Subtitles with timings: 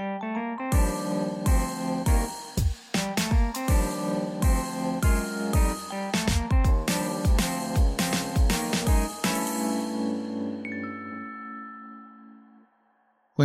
[0.00, 0.08] 欢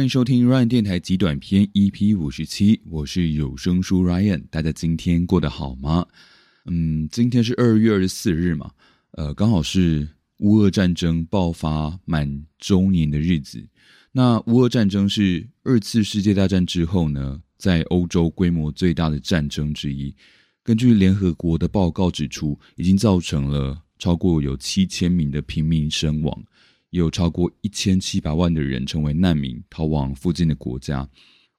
[0.04, 6.08] 迎收听 Ryan 电台极短篇 EP 五十七，我是有声书 Ryan，大家今天过得好吗？
[6.68, 8.72] 嗯，今天是二月二十四日嘛，
[9.12, 13.68] 呃，刚好是乌俄战争爆发满周年的日子。
[14.18, 20.16] 那乌俄战争是二次世界大战之后呢，在欧洲规模最大的战争之一。
[20.64, 26.42] 根据联合国的报告指出，已经造成了超过有七千名的平民身亡。
[26.92, 31.06] 也有超过一千七百万的人成为难民，逃往附近的国家。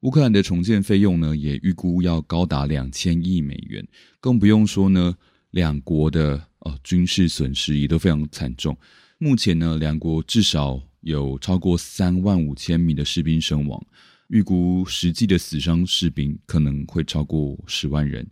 [0.00, 3.86] 乌克兰的重建费用呢，也预估要高达两千亿美元。
[4.19, 5.14] 更不用说呢，
[5.50, 8.75] 两国的呃军事损失也都非常惨重。
[9.19, 13.86] 目前呢，两国至少有超过三万五千名的士兵身亡，
[14.28, 18.28] 预估实际的死伤士兵可能会超过十万人。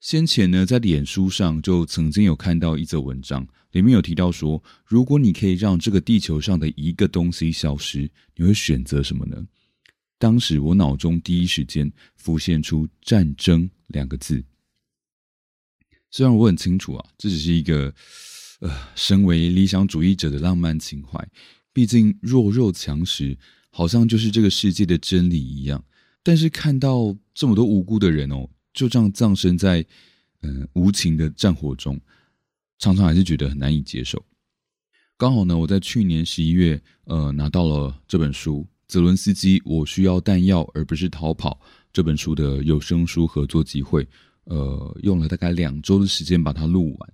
[0.00, 9.46] 先前呢，在脸书上就曾经有看到一则文章，里面有提到说，如果你可以让这个地球上的一个东西消失，你会选择什么呢？
[10.18, 14.44] 当时我脑中第一时间浮现出“战争”两个字。
[16.10, 17.94] 虽然我很清楚啊，这只是一个
[18.60, 21.28] 呃，身为理想主义者的浪漫情怀，
[21.72, 23.38] 毕竟弱肉强食
[23.70, 25.84] 好像就是这个世界的真理一样。
[26.22, 28.48] 但是看到这么多无辜的人哦。
[28.74, 29.84] 就这样葬身在
[30.40, 32.00] 嗯无情的战火中，
[32.78, 34.24] 常常还是觉得很难以接受。
[35.18, 41.60] 刚好呢，我在去年十一月呃拿到了这本书《泽伦斯基：我需要弹药而不是逃跑》
[41.92, 44.08] 这本书的有声书合作机会，
[44.44, 47.12] 呃，用了大概两周的时间把它录完。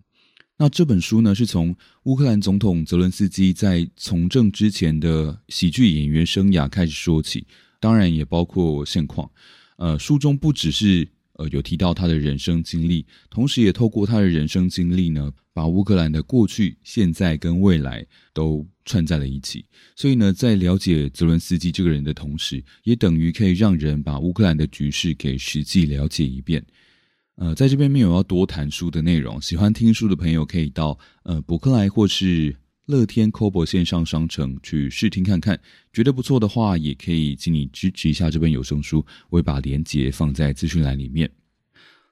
[0.60, 7.46] 那这本书呢，是从乌克兰总统泽伦斯基在从政之前的喜剧演员生涯开始说起，
[7.78, 9.30] 当然也包括现况。
[9.76, 18.04] 呃，书中不只是呃，有提到他的人生经历，同时也透过他的人生经历呢，把乌克兰的过去、现在跟未来
[18.34, 19.64] 都串在了一起。
[19.94, 26.66] 所以呢，在了解泽伦斯基这个人的同时，也等于可以让人把乌克兰的局势给实际了解一遍。
[27.38, 32.54] 呃，在这边没有要多谈书的内容，喜欢听书的朋友可以到呃博客来或是。
[32.88, 35.60] 乐天 Kobo 线上商城去试听看看，
[35.92, 41.30] 觉得不错的话，也可以请你支持一下这本有声书，我会把链接放在资讯栏里面。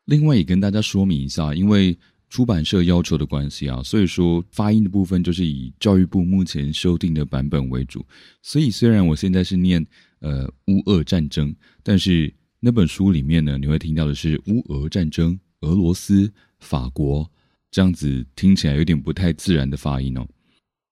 [0.04, 1.98] 另外也跟大家说明一下，因为
[2.28, 8.04] 出版社要求的关系啊，所以说发音的部分就是以教育部目前修订的版本为主。
[8.42, 9.82] 所以虽然我现在是念
[10.18, 17.30] 呃乌俄战争，但是那本书里面呢，你会听到的是乌俄战争、俄罗斯、法国
[17.70, 20.26] 这样子听起来有点不太自然的发音哦。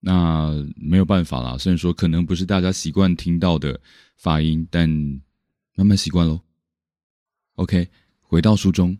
[0.00, 3.80] 那没有办法啦，虽然说可能不是大家习惯听到的
[4.16, 4.88] 发音，但
[5.75, 6.41] 慢慢习惯喽。
[7.54, 7.88] OK，
[8.20, 8.98] 回到书中，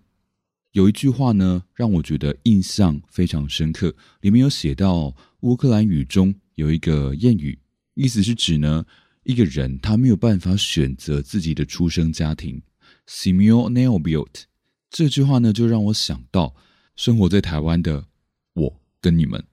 [0.73, 3.95] 有一句话呢，让我觉得印象非常深刻。
[4.23, 7.59] 里面有写到乌克兰语中有一个谚语，
[7.95, 8.87] 意思是指呢，
[9.25, 12.63] 一个人他没有办法选择自己的出生家庭。
[13.09, 14.45] Simio Neobiot
[14.91, 16.55] 这句话呢，就让我想到
[16.95, 18.07] 生活在台湾的
[18.55, 19.45] 我跟你们，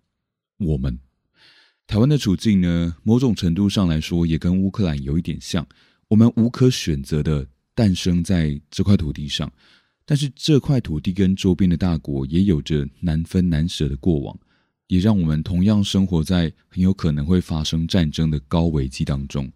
[0.58, 1.00] 我们。
[1.88, 5.68] 台湾的处境呢，某种程度上来说，也跟乌克兰有一点像。
[6.08, 9.52] 我们无可选择的诞生在这块土地上，
[10.06, 14.38] 但是这块土地跟周边的大国也有着难分难舍的过往，
[14.92, 19.50] 也让我们同样生活在很有可能会发生战争的高危机当中。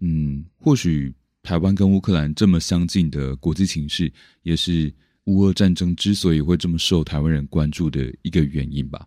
[0.00, 4.12] 嗯，或许台湾跟乌克兰这么相近的国际情势，
[4.42, 4.92] 也是
[5.26, 9.06] 乌俄战争之所以会这么受台湾人关注的一个原因吧。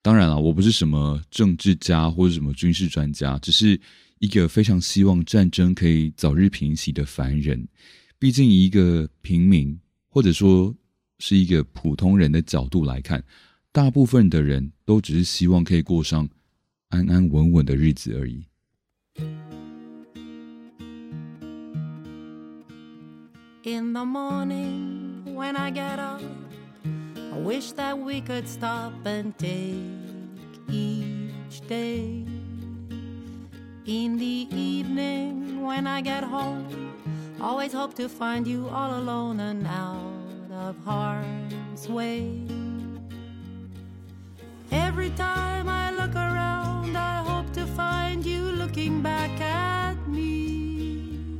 [0.00, 3.78] 当然了，我不是什么政治家或者什么军事专家，只是
[4.18, 7.68] 一个非常希望战争可以早日平息的凡人。
[8.18, 9.78] 毕竟，一个平民
[10.08, 10.74] 或者说
[11.18, 13.22] 是一个普通人的角度来看，
[13.75, 16.29] 大部分的人都只是希望可以过上
[16.89, 18.45] 安安稳稳的日子而已。
[23.63, 26.21] In the morning when I get up.
[27.31, 29.77] I wish that we could stop and take
[30.69, 32.25] each day.
[33.85, 36.67] In the evening when I get home,
[37.39, 42.54] always hope to find you all alone and out of harm's way.
[44.96, 51.38] Every time I look around, I hope to find you looking back at me.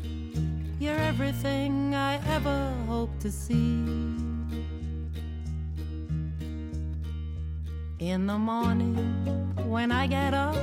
[0.79, 3.83] You're everything I ever hope to see.
[7.99, 8.95] in the morning
[9.67, 10.55] when I get up.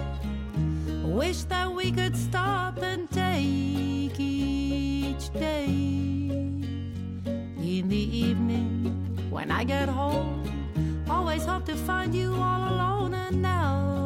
[1.04, 5.66] Wish that we could stop and take each day.
[7.26, 10.53] In the evening, when I get home,
[11.24, 14.03] always hope to find you all alone and out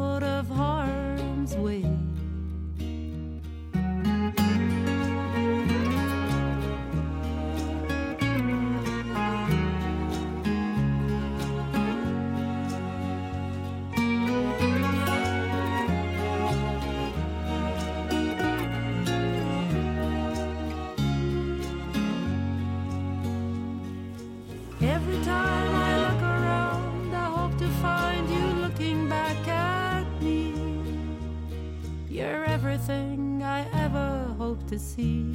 [34.78, 35.34] see.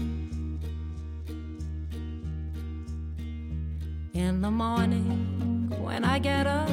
[4.13, 6.69] In the morning, when I get up,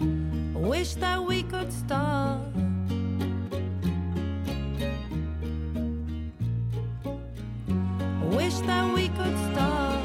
[0.00, 2.44] I wish that we could stop.
[7.86, 10.02] I wish that we could stop.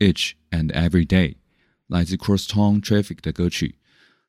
[0.00, 1.36] Each and Every Day，
[1.88, 3.76] 来自 Crosstown Traffic 的歌曲。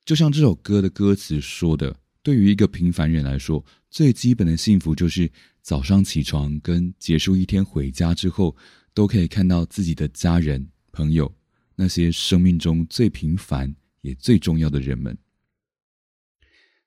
[0.03, 5.31] 就像这首歌的歌词说的，对于一个平凡人来说，最基本的幸福就是
[5.61, 8.55] 早上起床跟结束一天回家之后，
[8.93, 11.33] 都可以看到自己的家人、朋友，
[11.75, 15.17] 那些生命中最平凡也最重要的人们。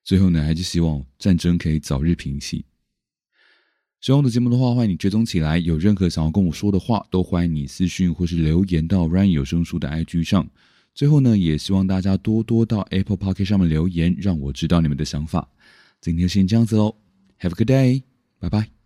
[0.04, 2.64] 最后呢，还是希望战争可以早日平息。
[4.00, 5.58] 喜欢我的节目的话，欢迎你追踪起来。
[5.58, 10.48] 有任何想要跟我说的话，都欢迎你私讯或是留言到 Ryan 有声书的 IG 上。
[10.94, 15.48] 最后呢，也希望大家多多到 Apple p o c k e t 上面留言，让我知道你们的想法。
[16.00, 16.94] 今天先这样子喽
[17.40, 18.02] ，Have a good day，
[18.38, 18.77] 拜拜。